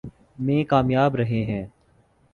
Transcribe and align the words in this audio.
میں 0.39 0.63
کامیاب 0.63 1.15
رہے 1.15 1.43
ہیں۔ 1.45 1.65